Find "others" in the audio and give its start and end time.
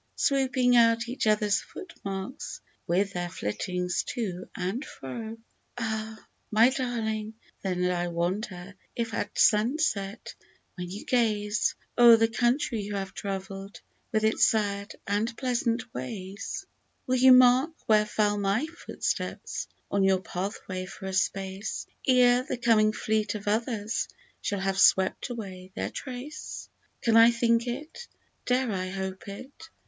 23.47-24.07